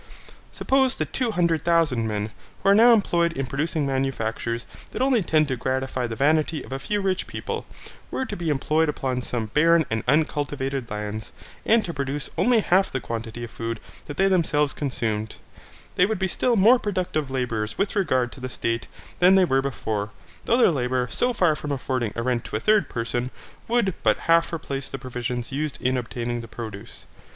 Suppose 0.51 0.95
that 0.95 1.13
two 1.13 1.29
hundred 1.29 1.63
thousand 1.63 2.07
men, 2.07 2.31
who 2.63 2.69
are 2.69 2.73
now 2.73 2.91
employed 2.91 3.33
in 3.33 3.45
producing 3.45 3.85
manufactures 3.85 4.65
that 4.89 5.01
only 5.03 5.21
tend 5.21 5.47
to 5.49 5.55
gratify 5.55 6.07
the 6.07 6.15
vanity 6.15 6.63
of 6.63 6.71
a 6.71 6.79
few 6.79 7.01
rich 7.01 7.27
people, 7.27 7.67
were 8.09 8.25
to 8.25 8.35
be 8.35 8.49
employed 8.49 8.89
upon 8.89 9.21
some 9.21 9.45
barren 9.53 9.85
and 9.91 10.03
uncultivated 10.07 10.89
lands, 10.89 11.31
and 11.67 11.85
to 11.85 11.93
produce 11.93 12.31
only 12.35 12.61
half 12.61 12.91
the 12.91 12.99
quantity 12.99 13.43
of 13.43 13.51
food 13.51 13.79
that 14.05 14.17
they 14.17 14.27
themselves 14.27 14.73
consumed; 14.73 15.35
they 15.97 16.07
would 16.07 16.17
be 16.17 16.27
still 16.27 16.55
more 16.55 16.79
productive 16.79 17.29
labourers 17.29 17.77
with 17.77 17.95
regard 17.95 18.31
to 18.31 18.39
the 18.39 18.49
state 18.49 18.87
than 19.19 19.35
they 19.35 19.45
were 19.45 19.61
before, 19.61 20.09
though 20.45 20.57
their 20.57 20.71
labour, 20.71 21.09
so 21.11 21.31
far 21.31 21.55
from 21.55 21.71
affording 21.71 22.11
a 22.15 22.23
rent 22.23 22.43
to 22.43 22.55
a 22.55 22.59
third 22.59 22.89
person, 22.89 23.29
would 23.67 23.93
but 24.01 24.21
half 24.21 24.51
replace 24.51 24.89
the 24.89 24.97
provisions 24.97 25.51
used 25.51 25.79
in 25.79 25.95
obtaining 25.95 26.41
the 26.41 26.47
produce. 26.47 27.05